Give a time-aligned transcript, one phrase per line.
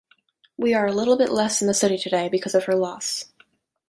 [0.57, 3.25] We are a little bit less in the city today because of her loss.